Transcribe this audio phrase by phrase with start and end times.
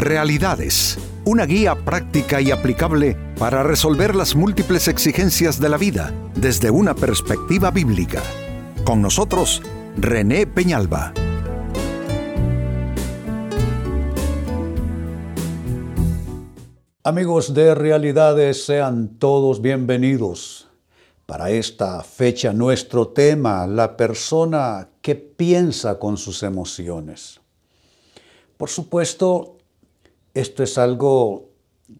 [0.00, 6.70] Realidades, una guía práctica y aplicable para resolver las múltiples exigencias de la vida desde
[6.70, 8.22] una perspectiva bíblica.
[8.82, 9.60] Con nosotros,
[9.98, 11.12] René Peñalba.
[17.04, 20.70] Amigos de Realidades, sean todos bienvenidos.
[21.26, 27.38] Para esta fecha nuestro tema, la persona que piensa con sus emociones.
[28.56, 29.58] Por supuesto,
[30.34, 31.50] esto es algo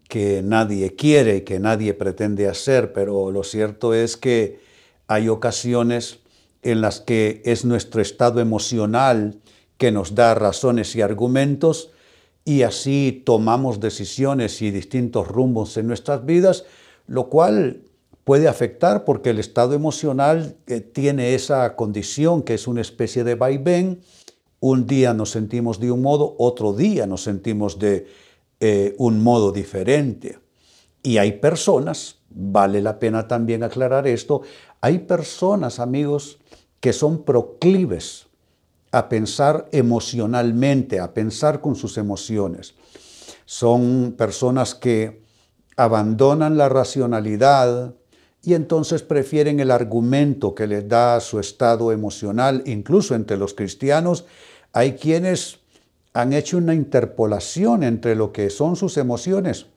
[0.07, 4.59] que nadie quiere, que nadie pretende hacer, pero lo cierto es que
[5.07, 6.19] hay ocasiones
[6.61, 9.39] en las que es nuestro estado emocional
[9.77, 11.91] que nos da razones y argumentos
[12.45, 16.65] y así tomamos decisiones y distintos rumbos en nuestras vidas,
[17.07, 17.83] lo cual
[18.23, 23.35] puede afectar porque el estado emocional eh, tiene esa condición que es una especie de
[23.35, 24.01] vaivén.
[24.61, 28.05] Un día nos sentimos de un modo, otro día nos sentimos de
[28.59, 30.37] eh, un modo diferente.
[31.01, 34.43] Y hay personas, vale la pena también aclarar esto,
[34.79, 36.37] hay personas, amigos,
[36.79, 38.27] que son proclives
[38.91, 42.75] a pensar emocionalmente, a pensar con sus emociones.
[43.45, 45.23] Son personas que
[45.75, 47.95] abandonan la racionalidad
[48.43, 52.63] y entonces prefieren el argumento que les da su estado emocional.
[52.65, 54.25] Incluso entre los cristianos
[54.73, 55.59] hay quienes
[56.13, 59.67] han hecho una interpolación entre lo que son sus emociones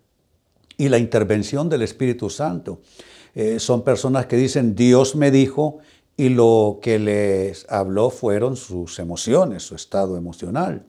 [0.77, 2.81] y la intervención del Espíritu Santo.
[3.34, 5.78] Eh, son personas que dicen, Dios me dijo,
[6.17, 10.86] y lo que les habló fueron sus emociones, su estado emocional.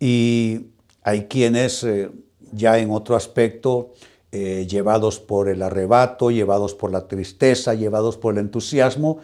[0.00, 0.66] Y
[1.02, 2.10] hay quienes eh,
[2.52, 3.92] ya en otro aspecto,
[4.30, 9.18] eh, llevados por el arrebato, llevados por la tristeza, llevados por el entusiasmo,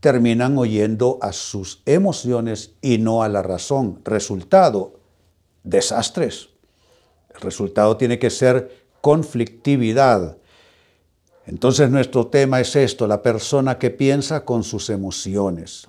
[0.00, 4.00] terminan oyendo a sus emociones y no a la razón.
[4.04, 5.00] Resultado,
[5.64, 6.50] desastres.
[7.34, 10.38] El resultado tiene que ser conflictividad,
[11.48, 15.88] entonces nuestro tema es esto, la persona que piensa con sus emociones.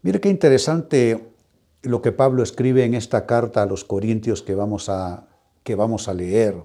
[0.00, 1.28] Mire qué interesante
[1.82, 5.28] lo que Pablo escribe en esta carta a los Corintios que vamos a,
[5.62, 6.64] que vamos a leer.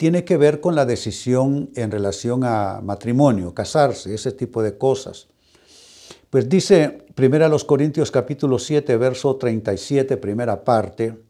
[0.00, 5.28] Tiene que ver con la decisión en relación a matrimonio, casarse, ese tipo de cosas.
[6.30, 11.22] Pues dice 1 Corintios capítulo 7, verso 37, primera parte,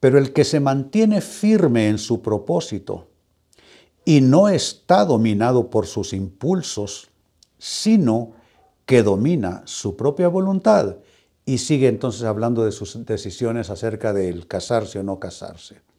[0.00, 3.06] pero el que se mantiene firme en su propósito,
[4.04, 7.10] y no está dominado por sus impulsos,
[7.58, 8.32] sino
[8.86, 10.96] que domina su propia voluntad
[11.46, 15.93] y sigue entonces hablando de sus decisiones acerca del casarse o no casarse.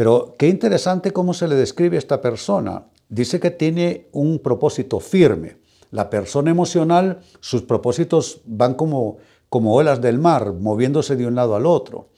[0.00, 2.86] Pero qué interesante cómo se le describe a esta persona.
[3.10, 5.58] Dice que tiene un propósito firme.
[5.90, 9.18] La persona emocional, sus propósitos van como,
[9.50, 12.08] como olas del mar, moviéndose de un lado al otro.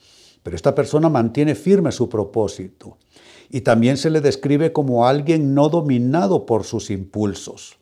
[0.43, 2.99] Pero esta persona mantiene firme su propósito
[3.49, 7.75] y también se le describe como alguien no dominado por sus impulsos.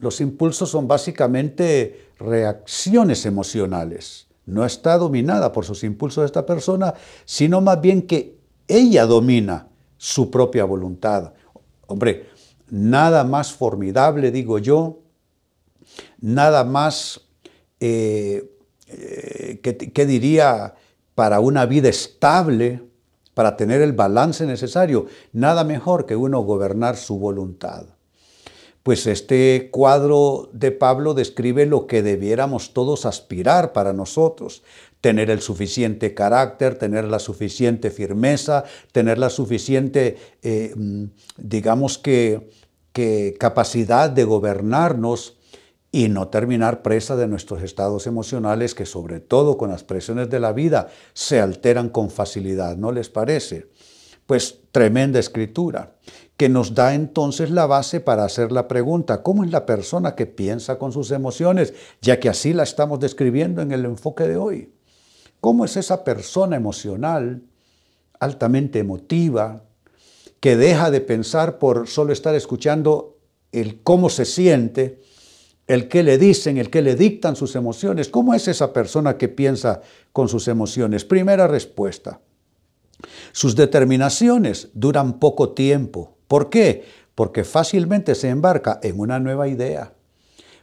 [0.00, 4.26] Los impulsos son básicamente reacciones emocionales.
[4.46, 6.94] No está dominada por sus impulsos esta persona,
[7.24, 8.37] sino más bien que
[8.68, 11.32] ella domina su propia voluntad.
[11.86, 12.26] Hombre,
[12.70, 15.00] nada más formidable, digo yo,
[16.20, 17.20] nada más,
[17.80, 18.48] eh,
[18.86, 20.74] eh, que diría,
[21.14, 22.82] para una vida estable,
[23.34, 25.06] para tener el balance necesario.
[25.32, 27.86] Nada mejor que uno gobernar su voluntad.
[28.88, 34.62] Pues este cuadro de Pablo describe lo que debiéramos todos aspirar para nosotros.
[35.02, 41.04] Tener el suficiente carácter, tener la suficiente firmeza, tener la suficiente, eh, mm,
[41.36, 42.48] digamos que,
[42.94, 45.36] que capacidad de gobernarnos
[45.92, 50.40] y no terminar presa de nuestros estados emocionales que sobre todo con las presiones de
[50.40, 53.66] la vida se alteran con facilidad, ¿no les parece?
[54.28, 55.94] Pues tremenda escritura,
[56.36, 60.26] que nos da entonces la base para hacer la pregunta, ¿cómo es la persona que
[60.26, 61.72] piensa con sus emociones?
[62.02, 64.74] Ya que así la estamos describiendo en el enfoque de hoy.
[65.40, 67.42] ¿Cómo es esa persona emocional,
[68.20, 69.64] altamente emotiva,
[70.40, 73.16] que deja de pensar por solo estar escuchando
[73.50, 75.00] el cómo se siente,
[75.66, 78.10] el que le dicen, el que le dictan sus emociones.
[78.10, 79.80] ¿Cómo es esa persona que piensa
[80.12, 81.06] con sus emociones?
[81.06, 82.20] Primera respuesta.
[83.32, 86.16] Sus determinaciones duran poco tiempo.
[86.26, 86.84] ¿Por qué?
[87.14, 89.92] Porque fácilmente se embarca en una nueva idea.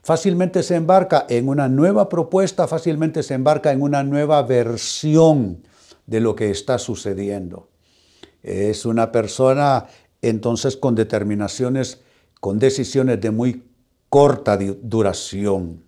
[0.04, 5.64] Fácilmente se embarca en una nueva propuesta, fácilmente se embarca en una nueva versión
[6.06, 7.70] de lo que está sucediendo.
[8.44, 9.88] Es una persona
[10.22, 12.02] entonces con determinaciones,
[12.40, 13.64] con decisiones de muy
[14.10, 15.84] corta duración.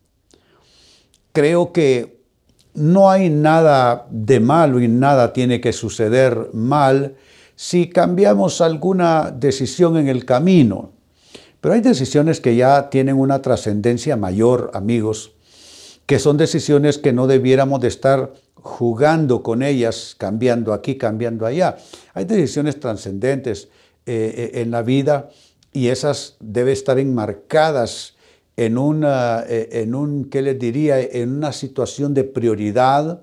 [1.31, 2.16] Creo que
[2.77, 7.15] no hay nada de malo y nada tiene que suceder mal
[7.55, 10.91] si cambiamos alguna decisión en el camino.
[11.59, 15.31] Pero hay decisiones que ya tienen una trascendencia mayor, amigos,
[16.05, 21.77] que son decisiones que no debiéramos de estar jugando con ellas, cambiando aquí, cambiando allá.
[22.13, 23.69] Hay decisiones trascendentes
[24.05, 25.29] eh, eh, en la vida
[25.73, 28.16] y esas deben estar enmarcadas
[28.57, 30.99] en una, eh, en un, ¿qué les diría?
[30.99, 33.21] En una situación de prioridad,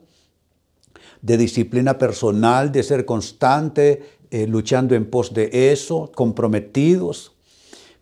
[1.21, 4.03] de disciplina personal, de ser constante,
[4.49, 7.35] luchando en pos de eso, comprometidos.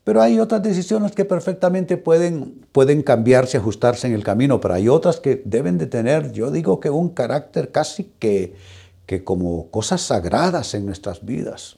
[0.04, 4.88] Pero hay otras decisiones que perfectamente pueden, pueden cambiarse, ajustarse en el camino, pero hay
[4.88, 8.54] otras que deben de tener, yo digo que un carácter casi que,
[9.06, 11.76] que como cosas sagradas en nuestras vidas.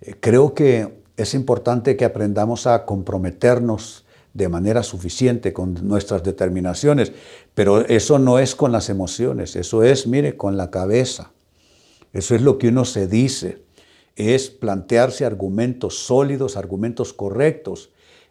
[0.00, 4.06] Eh, creo que es importante que aprendamos a comprometernos
[4.38, 7.12] de manera suficiente con nuestras determinaciones,
[7.54, 11.32] pero eso no es con las emociones, eso es, mire, con la cabeza.
[12.12, 13.66] Eso es lo que uno se dice
[14.14, 17.90] es plantearse argumentos sólidos, argumentos correctos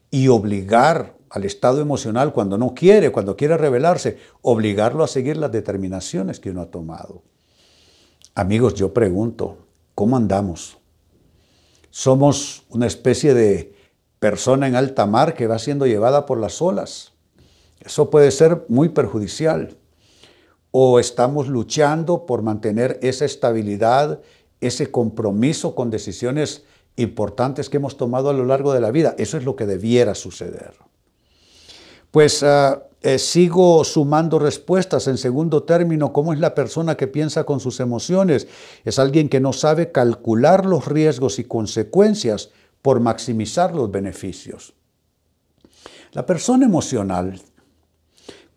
[0.10, 5.52] y obligar al estado emocional cuando no quiere, cuando quiere rebelarse, obligarlo a seguir las
[5.52, 7.22] determinaciones que uno ha tomado.
[8.34, 9.58] Amigos, yo pregunto,
[9.94, 10.78] ¿cómo andamos?
[11.90, 13.77] Somos una especie de
[14.20, 17.14] persona en alta mar que va siendo llevada por las olas.
[17.80, 19.78] Eso puede ser muy perjudicial.
[20.72, 24.20] O estamos luchando por mantener esa estabilidad
[24.62, 26.64] ese compromiso con decisiones
[26.96, 29.16] importantes que hemos tomado a lo largo de la vida.
[29.18, 30.74] Eso es lo que debiera suceder.
[32.10, 35.08] Pues ah, eh, sigo sumando respuestas.
[35.08, 38.48] En segundo término, ¿cómo es la persona que piensa con sus emociones?
[38.84, 42.50] Es alguien que no sabe calcular los riesgos y consecuencias
[42.88, 44.74] por maximizar los beneficios.
[46.14, 47.42] La persona emocional,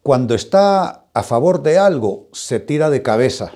[0.05, 3.55] cuando está a favor de algo, se tira de cabeza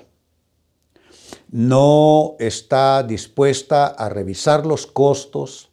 [1.54, 5.70] no está dispuesta a revisar los costos,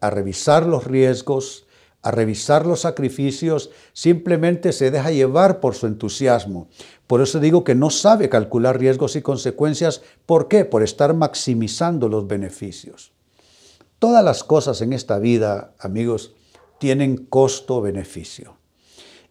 [0.00, 1.66] a revisar los riesgos,
[2.00, 6.68] a revisar los sacrificios, simplemente se deja llevar por su entusiasmo.
[7.06, 10.00] Por eso digo que no sabe calcular riesgos y consecuencias.
[10.24, 10.64] ¿Por qué?
[10.64, 13.12] Por estar maximizando los beneficios.
[13.98, 16.34] Todas las cosas en esta vida, amigos,
[16.78, 18.56] tienen costo-beneficio.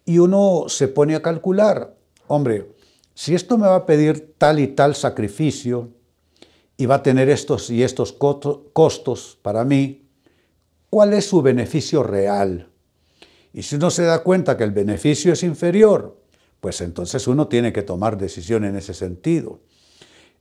[0.04, 2.72] Y uno se pone a calcular, hombre,
[3.14, 5.90] si esto me va a pedir tal y tal sacrificio
[6.76, 10.06] y va a tener estos y estos costos para mí,
[10.88, 12.70] ¿cuál es su beneficio real?
[13.52, 16.16] Y si uno se da cuenta que el beneficio es inferior,
[16.60, 19.60] pues entonces uno tiene que tomar decisión en ese sentido.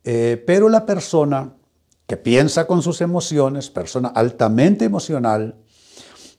[0.04, 1.57] Eh, pero la persona
[2.08, 5.56] que piensa con sus emociones, persona altamente emocional,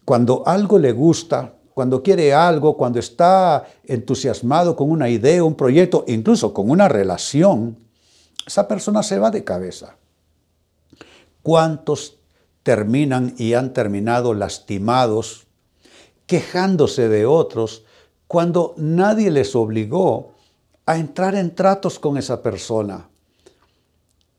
[0.04, 6.04] cuando algo le gusta, cuando quiere algo, cuando está entusiasmado con una idea, un proyecto,
[6.08, 7.78] incluso con una relación,
[8.46, 9.96] esa persona se va de cabeza.
[11.42, 12.16] ¿Cuántos
[12.62, 15.46] terminan y han terminado lastimados,
[16.26, 17.84] quejándose de otros,
[18.26, 20.32] cuando nadie les obligó
[20.86, 23.08] a entrar en tratos con esa persona?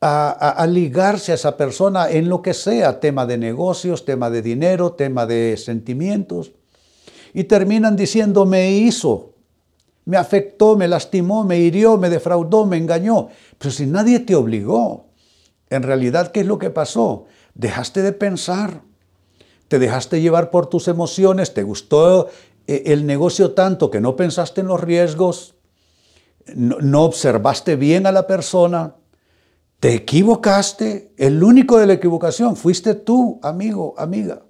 [0.02, 4.92] A, ligarse a esa persona en lo que sea, tema de negocios, tema de dinero,
[4.92, 6.52] tema de sentimientos
[7.32, 9.34] y terminan diciendo, me hizo,
[10.04, 13.28] me afectó, me lastimó, me hirió, me defraudó, me engañó.
[13.58, 15.06] Pero si nadie te obligó,
[15.68, 17.26] en realidad, ¿qué es lo que pasó?
[17.54, 18.82] Dejaste de pensar,
[19.68, 22.28] te dejaste llevar por tus emociones, te gustó
[22.66, 25.54] eh, el negocio tanto que no pensaste en los riesgos,
[26.54, 28.96] no, no observaste bien a la persona,
[29.80, 34.42] te equivocaste, el único de la equivocación fuiste tú, amigo, amiga.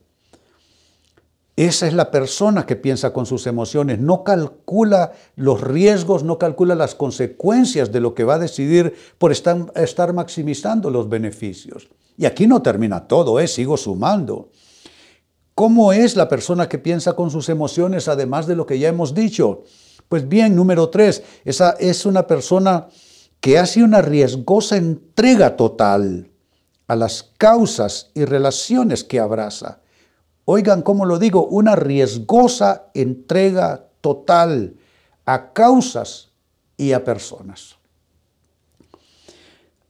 [1.54, 6.75] Esa es la persona que piensa con sus emociones, no calcula los riesgos, no calcula
[6.75, 11.88] las consecuencias de lo que va a decidir por estar, maximizando los beneficios.
[12.16, 13.46] Y aquí no termina todo, ¿eh?
[13.46, 14.50] sigo sumando.
[15.54, 19.14] ¿Cómo es la persona que piensa con sus emociones además de lo que ya hemos
[19.14, 19.62] dicho?
[20.08, 22.88] Pues bien, número tres, esa es una persona
[23.40, 26.30] que hace una riesgosa entrega total
[26.87, 29.80] a las causas y relaciones que abraza.
[30.44, 34.75] Oigan cómo lo digo, una riesgosa entrega total
[35.25, 36.30] a causas
[36.76, 37.76] y a personas.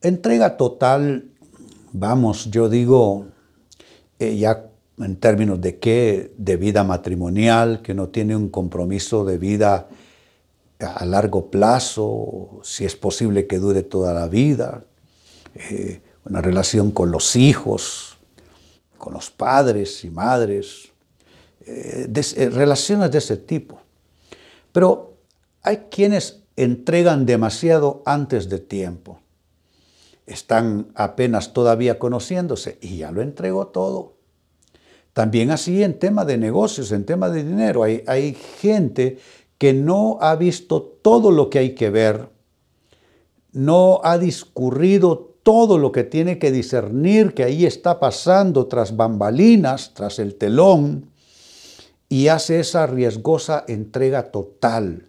[0.03, 1.31] Entrega total,
[1.93, 3.27] vamos, yo digo,
[4.19, 4.67] eh, ya
[4.99, 9.89] en términos de qué, de vida matrimonial, que no tiene un compromiso de vida
[10.81, 14.85] a largo plazo, si es posible que dure toda la vida,
[15.55, 18.19] eh, una relación con los hijos,
[18.99, 20.91] con los padres y madres,
[21.67, 22.09] eh,
[22.53, 23.81] relaciones de ese tipo.
[24.73, 25.19] Pero
[25.63, 29.21] hay quienes entregan demasiado antes de tiempo.
[30.27, 34.21] Están apenas todavía conociéndose y ya lo entregó todo.
[35.13, 39.19] También así en tema de negocios, en tema de dinero, hay, hay gente
[39.61, 42.31] que no ha visto todo lo que hay que ver,
[43.53, 49.93] no ha discurrido todo lo que tiene que discernir que ahí está pasando tras bambalinas,
[49.93, 51.11] tras el telón,
[52.09, 55.09] y hace esa riesgosa entrega total.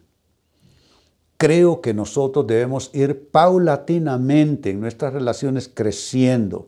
[1.37, 6.67] Creo que nosotros debemos ir paulatinamente en nuestras relaciones creciendo,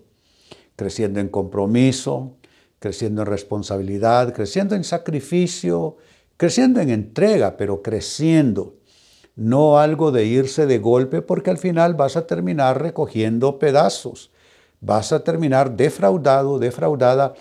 [0.78, 2.38] creciendo en compromiso,
[2.80, 5.98] creciendo en responsabilidad, creciendo en sacrificio,
[6.38, 8.76] creciendo en entrega, pero creciendo.
[9.36, 14.32] No algo de irse de golpe porque al final vas a terminar recogiendo pedazos.
[14.80, 17.34] Vas a terminar defraudado, defraudada.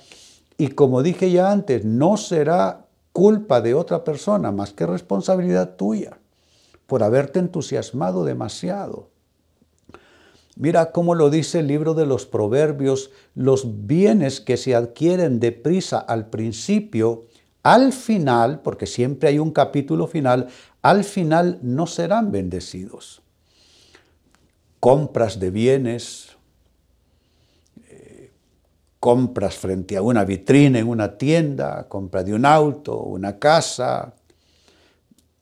[0.57, 6.19] Y como dije ya antes, no será culpa de otra persona más que responsabilidad tuya
[6.87, 9.11] por haberte entusiasmado demasiado.
[10.57, 15.99] Mira cómo lo dice el libro de los proverbios, los bienes que se adquieren deprisa
[15.99, 17.25] al principio,
[17.63, 20.49] al final, porque siempre hay un capítulo final,
[20.83, 23.23] al final no serán bendecidos.
[24.81, 26.37] Compras de bienes,
[27.89, 28.33] eh,
[28.99, 34.15] compras frente a una vitrina en una tienda, compra de un auto, una casa,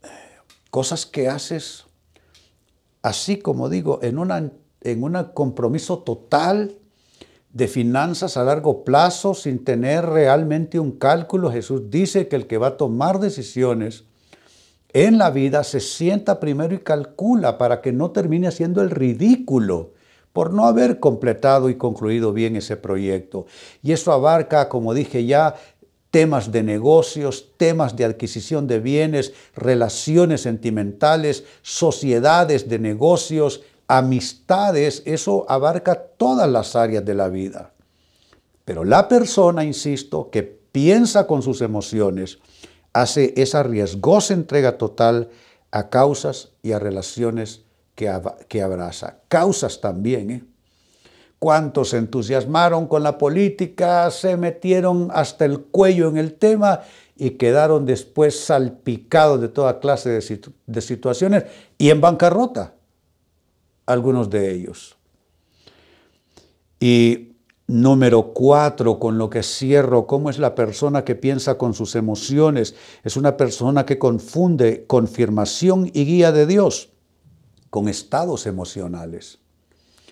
[0.02, 0.08] eh,
[0.70, 1.86] cosas que haces
[3.02, 6.76] así como digo, en un compromiso total
[7.52, 11.50] de finanzas a largo plazo sin tener realmente un cálculo.
[11.50, 14.04] Jesús dice que el que va a tomar decisiones
[14.92, 19.92] en la vida se sienta primero y calcula para que no termine haciendo el ridículo
[20.32, 23.46] por no haber completado y concluido bien ese proyecto.
[23.82, 25.56] Y eso abarca, como dije ya,
[26.10, 35.44] temas de negocios, temas de adquisición de bienes, relaciones sentimentales, sociedades de negocios, amistades, eso
[35.48, 37.72] abarca todas las áreas de la vida.
[38.64, 42.38] Pero la persona, insisto, que piensa con sus emociones,
[42.92, 45.30] hace esa riesgosa entrega total
[45.72, 47.64] a causas y a relaciones
[47.96, 48.08] que,
[48.62, 49.16] abraza.
[49.26, 50.44] Causas también, ¿eh?
[51.40, 56.82] ¿Cuántos se entusiasmaron con la política, se metieron hasta el cuello en el tema
[57.16, 61.44] y quedaron después salpicados de toda clase de situaciones
[61.76, 62.74] y en bancarrota?
[63.92, 64.96] Algunos de ellos.
[66.78, 67.32] Y
[67.66, 72.74] número cuatro, con lo que cierro, ¿cómo es la persona que piensa con sus emociones?
[73.04, 76.90] Es una persona que confunde confirmación y guía de Dios
[77.68, 79.38] con estados emocionales.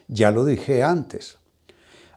[0.07, 1.39] Ya lo dije antes.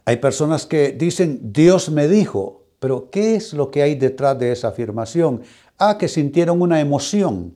[0.06, 4.52] Hay personas que dicen, Dios me dijo, pero ¿qué es lo que hay detrás de
[4.52, 5.42] esa afirmación?
[5.78, 7.56] Ah, que sintieron una emoción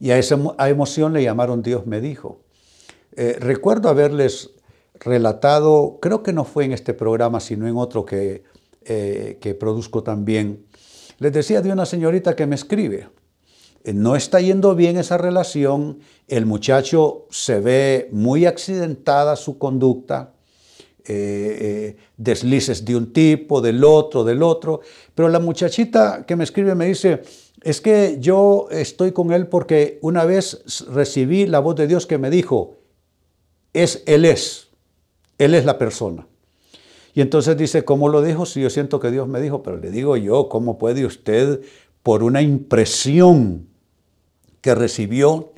[0.00, 0.38] y a esa
[0.68, 2.40] emoción le llamaron Dios me dijo.
[3.20, 4.50] Eh, recuerdo haberles
[4.94, 8.44] relatado, creo que no fue en este programa, sino en otro que,
[8.84, 10.64] eh, que produzco también,
[11.18, 13.08] les decía de una señorita que me escribe,
[13.82, 15.98] eh, no está yendo bien esa relación,
[16.28, 20.34] el muchacho se ve muy accidentada su conducta,
[22.18, 24.82] deslices de un tipo, del otro, del otro,
[25.14, 27.22] pero la muchachita que me escribe me dice,
[27.62, 32.18] es que yo estoy con él porque una vez recibí la voz de Dios que
[32.18, 32.77] me dijo,
[33.82, 34.68] es Él es.
[35.38, 36.26] Él es la persona.
[37.14, 38.46] Y entonces dice, ¿cómo lo dijo?
[38.46, 41.60] Si yo siento que Dios me dijo, pero le digo yo, ¿cómo puede usted,
[42.02, 43.66] por una impresión
[44.60, 45.52] que recibió,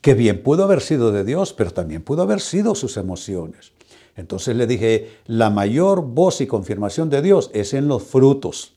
[0.00, 3.72] que bien pudo haber sido de Dios, pero también pudo haber sido sus emociones?
[4.16, 8.74] Entonces le dije, la mayor voz y confirmación de Dios es en los frutos.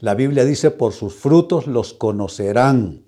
[0.00, 3.02] La Biblia dice, por sus frutos los conocerán.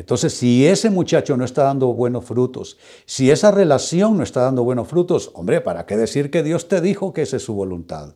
[0.00, 4.64] Entonces, si ese muchacho no está dando buenos frutos, si esa relación no está dando
[4.64, 8.14] buenos frutos, hombre, ¿para qué decir que Dios te dijo que esa es su voluntad?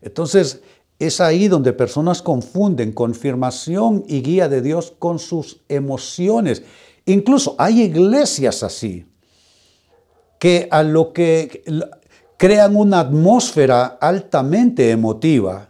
[0.00, 0.62] Entonces,
[0.98, 6.62] es ahí donde personas confunden confirmación y guía de Dios con sus emociones.
[7.04, 9.04] Incluso hay iglesias así,
[10.38, 11.64] que a lo que
[12.38, 15.68] crean una atmósfera altamente emotiva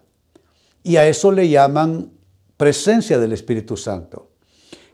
[0.85, 2.13] y a eso le llaman
[2.57, 4.28] presencia del Espíritu Santo.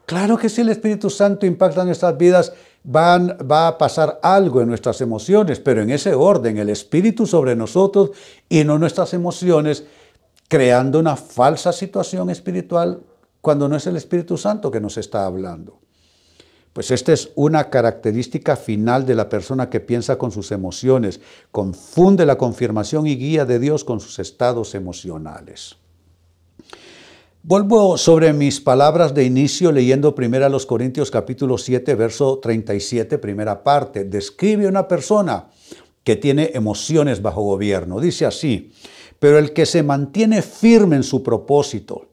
[0.07, 2.53] Claro que si el Espíritu Santo impacta en nuestras vidas,
[2.87, 8.11] va a pasar algo en nuestras emociones, pero en ese orden, el Espíritu sobre nosotros
[8.49, 9.85] y no nuestras emociones,
[10.49, 13.03] creando una falsa situación espiritual
[13.41, 15.81] cuando no es el Espíritu Santo que nos está hablando.
[16.75, 21.21] Pues esta es una característica final de la persona que piensa con sus emociones,
[21.53, 25.77] confunde la confirmación y guía de Dios con sus estados emocionales.
[27.47, 33.19] Vuelvo sobre mis palabras de inicio leyendo primero a los Corintios capítulo 7, verso 37,
[33.19, 34.05] primera parte.
[34.05, 35.51] Describe una persona
[36.05, 38.01] que tiene emociones bajo gobierno.
[38.01, 38.73] Dice así,
[39.19, 42.09] pero el que se mantiene firme en su propósito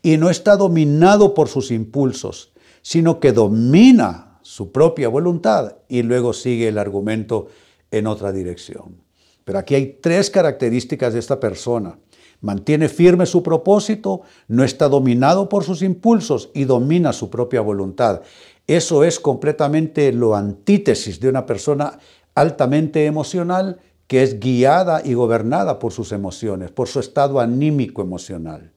[0.00, 6.32] y no está dominado por sus impulsos, sino que domina su propia voluntad y luego
[6.32, 7.48] sigue el argumento
[7.90, 9.02] en otra dirección.
[9.44, 11.98] Pero aquí hay tres características de esta persona
[12.40, 18.22] mantiene firme su propósito, no está dominado por sus impulsos y domina su propia voluntad.
[18.66, 21.98] Eso es completamente lo antítesis de una persona
[22.34, 28.72] altamente emocional que es guiada y gobernada por sus emociones, por su estado anímico emocional.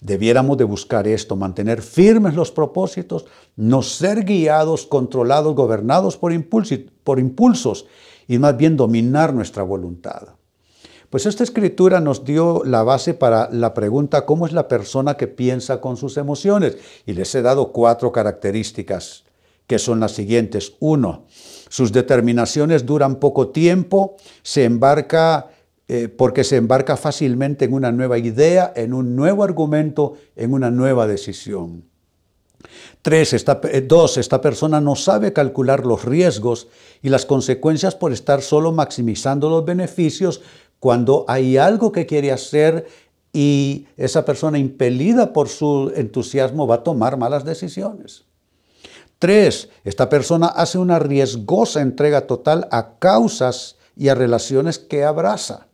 [0.00, 6.32] Debiéramos de buscar esto, mantener firmes los propósitos, no ser guiados, controlados, gobernados por,
[7.04, 7.86] por impulsos
[8.28, 10.34] y más bien dominar nuestra voluntad.
[11.14, 15.28] Pues esta escritura nos dio la base para la pregunta ¿cómo es la persona que
[15.28, 16.76] piensa con sus emociones?
[17.06, 19.22] Y les he dado cuatro características
[19.68, 20.72] que son las siguientes.
[20.80, 21.26] Uno,
[21.68, 25.50] sus determinaciones duran poco tiempo, se embarca
[25.86, 30.72] eh, porque se embarca fácilmente en una nueva idea, en un nuevo argumento, en una
[30.72, 31.84] nueva decisión.
[33.02, 36.68] Tres, eh, dos, esta persona no sabe calcular los riesgos
[37.02, 40.40] y las consecuencias por estar solo maximizando los beneficios
[40.84, 42.86] cuando hay algo que quiere hacer
[43.32, 48.26] y esa persona impelida por su entusiasmo va a tomar malas decisiones.
[49.18, 55.68] Tres, esta persona hace una riesgosa entrega total a causas y a relaciones que abraza.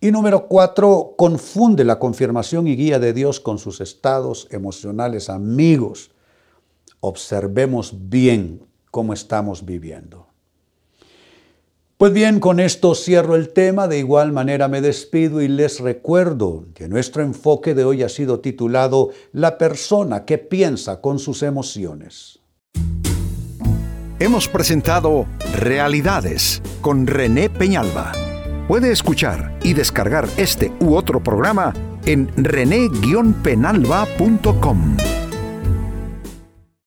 [0.00, 6.10] Y número cuatro, confunde la confirmación y guía de Dios con sus estados emocionales amigos.
[6.98, 10.26] Observemos bien cómo estamos viviendo.
[11.98, 16.66] Pues bien, con esto cierro el tema, de igual manera me despido y les recuerdo
[16.74, 22.40] que nuestro enfoque de hoy ha sido titulado La persona que piensa con sus emociones.
[24.18, 25.24] Hemos presentado
[25.54, 28.12] Realidades con René Peñalba.
[28.68, 31.72] Puede escuchar y descargar este u otro programa
[32.04, 34.96] en rene-penalba.com.